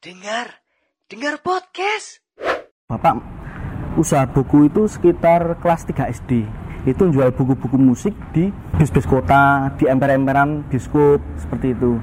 Dengar, 0.00 0.64
dengar 1.12 1.44
podcast. 1.44 2.24
Bapak 2.88 3.20
usaha 4.00 4.24
buku 4.24 4.72
itu 4.72 4.88
sekitar 4.88 5.60
kelas 5.60 5.84
3 5.84 6.08
SD. 6.16 6.48
Itu 6.88 7.12
jual 7.12 7.36
buku-buku 7.36 7.76
musik 7.76 8.16
di 8.32 8.48
bis-bis 8.80 9.04
kota, 9.04 9.68
di 9.76 9.84
emper-emperan 9.84 10.64
biskop, 10.72 11.20
seperti 11.36 11.76
itu. 11.76 12.00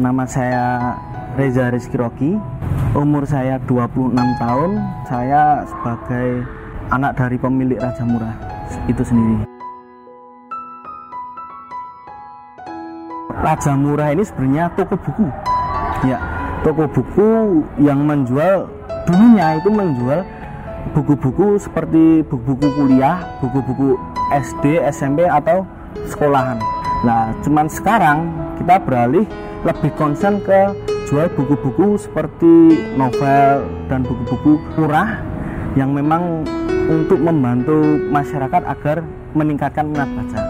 Nama 0.00 0.24
saya 0.24 0.64
Reza 1.36 1.68
Rizky 1.68 2.00
Rocky, 2.00 2.40
umur 2.96 3.28
saya 3.28 3.60
26 3.68 4.16
tahun, 4.16 4.70
saya 5.04 5.68
sebagai 5.68 6.48
anak 6.88 7.20
dari 7.20 7.36
pemilik 7.36 7.76
Raja 7.76 8.04
Murah 8.04 8.34
itu 8.88 9.02
sendiri. 9.04 9.44
Raja 13.28 13.72
Murah 13.76 14.08
ini 14.12 14.24
sebenarnya 14.24 14.72
toko 14.74 14.96
buku. 14.96 15.26
Ya, 16.04 16.18
toko 16.64 16.88
buku 16.88 17.28
yang 17.80 18.08
menjual 18.08 18.68
dulunya 19.04 19.56
itu 19.60 19.68
menjual 19.72 20.20
buku-buku 20.96 21.60
seperti 21.60 22.24
buku-buku 22.24 22.66
kuliah, 22.76 23.24
buku-buku 23.44 23.96
SD, 24.32 24.80
SMP 24.88 25.28
atau 25.28 25.64
sekolahan. 26.08 26.58
Nah, 27.04 27.30
cuman 27.44 27.70
sekarang 27.70 28.32
kita 28.58 28.80
beralih 28.82 29.24
lebih 29.62 29.90
konsen 29.94 30.40
ke 30.42 30.74
jual 31.08 31.28
buku-buku 31.32 31.96
seperti 31.96 32.84
novel 32.98 33.64
dan 33.88 34.04
buku-buku 34.04 34.60
murah 34.76 35.20
yang 35.76 35.94
memang 35.94 36.44
untuk 36.88 37.20
membantu 37.20 38.00
masyarakat 38.08 38.64
agar 38.64 39.04
meningkatkan 39.36 39.86
minat 39.86 40.08
baca. 40.16 40.40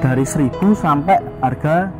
Dari 0.00 0.24
1000 0.24 0.50
sampai 0.72 1.20
harga 1.44 1.92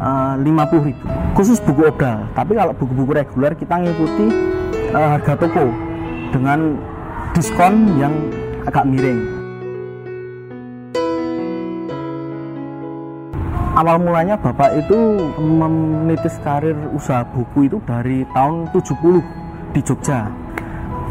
eh, 0.00 0.34
50.000 0.44 1.34
khusus 1.34 1.58
buku 1.64 1.88
obral. 1.88 2.28
Tapi 2.36 2.52
kalau 2.52 2.72
buku-buku 2.76 3.12
reguler 3.16 3.52
kita 3.56 3.80
ngikuti 3.80 4.26
uh, 4.94 5.08
harga 5.16 5.34
toko 5.38 5.72
dengan 6.34 6.78
diskon 7.34 7.96
yang 7.98 8.14
agak 8.66 8.84
miring. 8.86 9.20
Awal 13.70 13.96
mulanya 14.02 14.34
Bapak 14.36 14.76
itu 14.76 14.98
menitis 15.38 16.36
karir 16.42 16.76
usaha 16.92 17.22
buku 17.24 17.70
itu 17.70 17.78
dari 17.86 18.26
tahun 18.34 18.68
70 18.74 19.72
di 19.72 19.80
Jogja. 19.80 20.26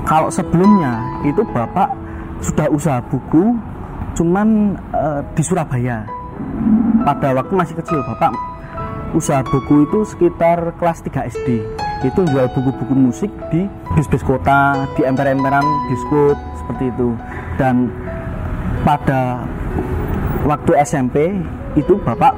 Kalau 0.04 0.28
sebelumnya 0.30 1.02
itu 1.24 1.42
Bapak 1.50 1.90
sudah 2.40 2.68
usaha 2.72 3.00
buku 3.04 3.56
cuman 4.16 4.76
e, 4.92 5.04
di 5.36 5.44
Surabaya. 5.44 6.08
Pada 7.04 7.36
waktu 7.36 7.54
masih 7.56 7.76
kecil 7.80 8.00
Bapak 8.04 8.32
usaha 9.14 9.42
buku 9.42 9.90
itu 9.90 10.00
sekitar 10.06 10.78
kelas 10.78 11.02
3 11.02 11.32
SD. 11.34 11.48
Itu 12.06 12.24
jual 12.24 12.48
buku-buku 12.56 12.96
musik 12.96 13.32
di 13.52 13.68
bis-bis 13.98 14.24
kota, 14.24 14.88
di 14.96 15.04
emper-emperan 15.04 15.66
biskop 15.92 16.38
seperti 16.64 16.94
itu. 16.96 17.10
Dan 17.60 17.92
pada 18.88 19.44
waktu 20.48 20.72
SMP 20.88 21.36
itu 21.76 22.00
Bapak 22.00 22.38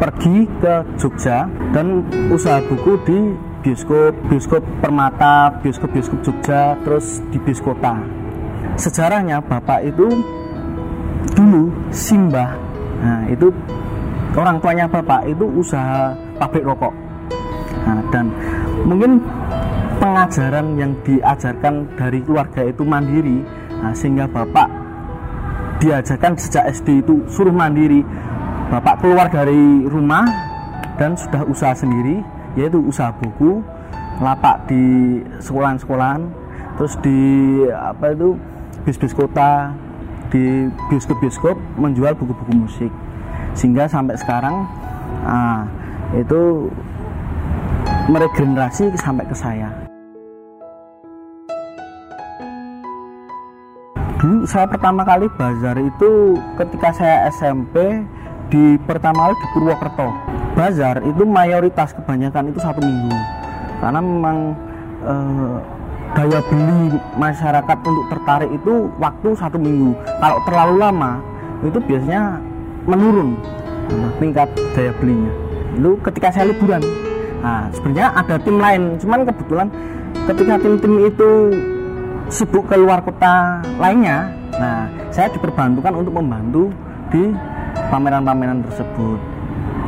pergi 0.00 0.48
ke 0.58 0.74
Jogja 0.96 1.46
dan 1.76 2.02
usaha 2.32 2.58
buku 2.64 2.98
di 3.04 3.18
bioskop 3.62 4.12
bioskop 4.26 4.62
Permata 4.82 5.54
bioskop 5.62 5.92
bioskop 5.92 6.20
Jogja 6.26 6.74
terus 6.82 7.22
di 7.30 7.38
Biskota 7.38 8.23
sejarahnya 8.74 9.38
bapak 9.44 9.86
itu 9.86 10.06
dulu 11.34 11.70
Simbah. 11.90 12.54
Nah 13.02 13.26
itu 13.30 13.50
orang 14.34 14.58
tuanya 14.58 14.86
bapak 14.90 15.30
itu 15.30 15.46
usaha 15.54 16.14
pabrik 16.38 16.66
rokok. 16.66 16.94
Nah, 17.84 18.00
dan 18.08 18.32
mungkin 18.88 19.20
pengajaran 20.00 20.80
yang 20.80 20.92
diajarkan 21.04 21.84
dari 22.00 22.24
keluarga 22.24 22.64
itu 22.64 22.82
mandiri 22.82 23.44
nah, 23.82 23.92
sehingga 23.92 24.24
bapak 24.24 24.66
diajarkan 25.84 26.32
sejak 26.40 26.64
SD 26.72 27.04
itu 27.04 27.22
suruh 27.28 27.52
mandiri. 27.54 28.02
Bapak 28.72 29.04
keluar 29.04 29.28
dari 29.28 29.84
rumah 29.86 30.24
dan 30.96 31.14
sudah 31.14 31.44
usaha 31.46 31.76
sendiri 31.76 32.24
yaitu 32.56 32.80
usaha 32.80 33.12
buku 33.12 33.60
lapak 34.22 34.66
di 34.70 34.82
sekolahan-sekolahan 35.42 36.22
terus 36.78 36.94
di 37.02 37.18
apa 37.70 38.14
itu 38.14 38.38
bis-bis 38.84 39.16
kota 39.16 39.72
di 40.28 40.68
bioskop-bioskop 40.92 41.56
menjual 41.80 42.12
buku-buku 42.16 42.52
musik. 42.52 42.92
Sehingga 43.56 43.88
sampai 43.88 44.16
sekarang 44.20 44.68
ah, 45.24 45.64
itu 46.12 46.68
meregenerasi 48.12 48.92
sampai 49.00 49.24
ke 49.24 49.36
saya. 49.36 49.72
Dulu 54.20 54.48
saya 54.48 54.64
pertama 54.64 55.04
kali 55.04 55.28
bazar 55.36 55.76
itu 55.76 56.40
ketika 56.56 56.88
saya 56.96 57.28
SMP 57.28 58.04
di 58.48 58.80
pertama 58.84 59.28
kali 59.28 59.34
di 59.36 59.46
Purwokerto. 59.52 60.08
Bazar 60.54 61.02
itu 61.02 61.22
mayoritas 61.26 61.92
kebanyakan 61.92 62.52
itu 62.52 62.60
satu 62.60 62.80
minggu. 62.80 63.16
Karena 63.82 64.00
memang 64.00 64.36
eh, 65.04 65.56
daya 66.14 66.40
beli 66.46 66.94
masyarakat 67.18 67.78
untuk 67.82 68.06
tertarik 68.08 68.50
itu 68.54 68.88
waktu 69.02 69.28
satu 69.34 69.58
minggu. 69.58 69.92
Kalau 70.22 70.38
terlalu 70.46 70.74
lama 70.78 71.12
itu 71.66 71.78
biasanya 71.82 72.38
menurun 72.86 73.34
tingkat 74.22 74.48
daya 74.78 74.94
belinya. 75.02 75.32
Itu 75.74 75.90
ketika 76.06 76.30
saya 76.30 76.54
liburan 76.54 76.82
nah 77.44 77.68
sebenarnya 77.74 78.08
ada 78.14 78.34
tim 78.40 78.56
lain. 78.56 78.82
Cuman 79.02 79.20
kebetulan 79.28 79.68
ketika 80.30 80.54
tim-tim 80.62 80.94
itu 81.04 81.30
sibuk 82.32 82.64
ke 82.70 82.76
luar 82.78 83.04
kota 83.04 83.60
lainnya 83.76 84.32
nah 84.54 84.86
saya 85.10 85.28
diperbantukan 85.34 85.92
untuk 85.98 86.14
membantu 86.14 86.70
di 87.10 87.34
pameran-pameran 87.90 88.62
tersebut. 88.70 89.18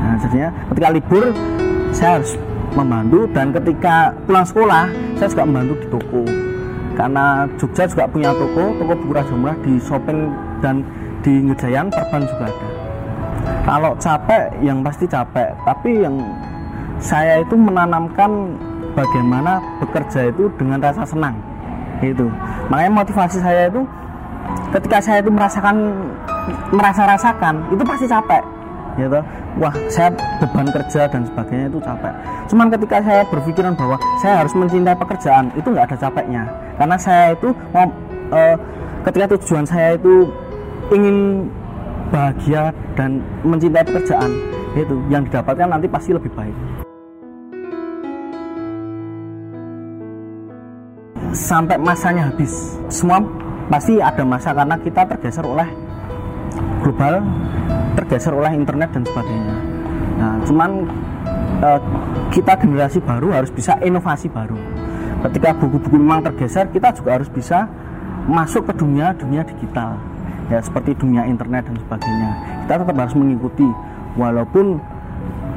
Nah 0.02 0.14
jadinya 0.20 0.50
ketika 0.74 0.88
libur 0.90 1.24
saya 1.94 2.20
harus 2.20 2.34
membantu 2.76 3.24
dan 3.32 3.50
ketika 3.56 4.12
pulang 4.28 4.44
sekolah 4.46 4.84
saya 5.16 5.28
juga 5.32 5.44
membantu 5.48 5.74
di 5.80 5.86
toko. 5.88 6.22
Karena 6.96 7.44
Jogja 7.60 7.84
juga 7.88 8.04
punya 8.08 8.30
toko 8.32 8.72
toko 8.76 8.92
buku 8.96 9.12
Raja 9.12 9.34
Murah 9.36 9.56
di 9.64 9.72
shopping 9.80 10.18
dan 10.60 10.84
di 11.24 11.32
Ngejayan 11.48 11.88
Perban 11.88 12.22
juga 12.24 12.46
ada. 12.52 12.68
Kalau 13.66 13.92
capek 13.98 14.44
yang 14.62 14.84
pasti 14.84 15.04
capek. 15.10 15.50
Tapi 15.66 15.90
yang 16.04 16.14
saya 17.02 17.44
itu 17.44 17.52
menanamkan 17.56 18.56
bagaimana 18.96 19.60
bekerja 19.84 20.32
itu 20.32 20.48
dengan 20.56 20.80
rasa 20.80 21.04
senang 21.04 21.36
itu 22.00 22.28
makanya 22.68 23.04
motivasi 23.04 23.38
saya 23.40 23.68
itu 23.68 23.84
ketika 24.72 24.98
saya 25.00 25.20
itu 25.20 25.30
merasakan 25.32 25.76
merasa 26.72 27.04
rasakan 27.04 27.54
itu 27.72 27.82
pasti 27.84 28.06
capek 28.08 28.42
gitu 28.96 29.20
wah 29.60 29.74
saya 29.92 30.12
beban 30.40 30.68
kerja 30.68 31.08
dan 31.08 31.22
sebagainya 31.28 31.66
itu 31.72 31.78
capek. 31.80 32.12
Cuman 32.48 32.66
ketika 32.72 32.96
saya 33.04 33.22
berpikiran 33.28 33.72
bahwa 33.76 33.96
saya 34.20 34.34
harus 34.44 34.52
mencintai 34.56 34.96
pekerjaan 34.96 35.52
itu 35.56 35.68
nggak 35.68 35.86
ada 35.92 35.96
capeknya. 35.96 36.42
Karena 36.76 36.96
saya 37.00 37.24
itu 37.32 37.48
mau 37.72 37.86
uh, 38.32 38.56
ketika 39.08 39.24
tujuan 39.36 39.64
saya 39.64 39.96
itu 39.96 40.28
ingin 40.92 41.48
bahagia 42.12 42.70
dan 42.94 43.20
mencintai 43.42 43.84
pekerjaan 43.84 44.30
itu 44.76 44.96
yang 45.08 45.24
didapatkan 45.24 45.68
nanti 45.68 45.86
pasti 45.88 46.10
lebih 46.12 46.30
baik. 46.36 46.56
Sampai 51.36 51.76
masanya 51.76 52.32
habis. 52.32 52.80
Semua 52.88 53.20
pasti 53.68 54.00
ada 54.00 54.24
masa 54.24 54.56
karena 54.56 54.76
kita 54.80 55.04
tergeser 55.04 55.44
oleh 55.44 55.68
global 56.80 57.20
tergeser 57.96 58.32
oleh 58.36 58.52
internet 58.52 58.92
dan 58.92 59.02
sebagainya. 59.08 59.56
Nah 60.20 60.32
cuman 60.44 60.70
uh, 61.64 61.80
kita 62.30 62.60
generasi 62.60 63.00
baru 63.00 63.32
harus 63.32 63.50
bisa 63.50 63.80
inovasi 63.80 64.28
baru. 64.28 64.56
Ketika 65.26 65.56
buku-buku 65.56 65.96
memang 65.96 66.22
tergeser 66.22 66.68
kita 66.70 66.92
juga 66.92 67.16
harus 67.18 67.26
bisa 67.32 67.66
masuk 68.28 68.68
ke 68.68 68.72
dunia 68.76 69.16
dunia 69.16 69.42
digital. 69.42 69.96
Ya 70.46 70.62
seperti 70.62 70.94
dunia 70.94 71.26
internet 71.26 71.66
dan 71.66 71.76
sebagainya. 71.80 72.30
Kita 72.68 72.74
tetap 72.84 72.96
harus 72.96 73.16
mengikuti. 73.18 73.66
Walaupun 74.16 74.80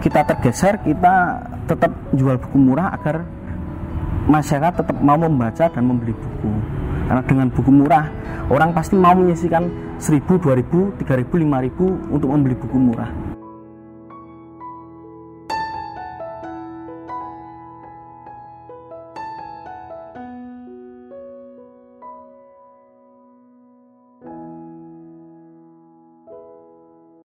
kita 0.03 0.25
tergeser 0.27 0.83
kita 0.83 1.43
tetap 1.67 1.91
jual 2.15 2.39
buku 2.39 2.57
murah 2.59 2.91
agar 2.95 3.23
masyarakat 4.27 4.83
tetap 4.83 4.97
mau 4.99 5.15
membaca 5.15 5.65
dan 5.69 5.83
membeli 5.85 6.11
buku 6.11 6.78
karena 7.09 7.25
dengan 7.25 7.47
buku 7.49 7.73
murah 7.73 8.05
orang 8.53 8.69
pasti 8.69 8.93
mau 8.93 9.17
menyisikan 9.17 9.65
1000, 9.97 10.29
2000, 10.29 10.93
3000, 11.01 11.25
5000 11.25 12.13
untuk 12.13 12.29
membeli 12.29 12.53
buku 12.53 12.77
murah 12.77 13.09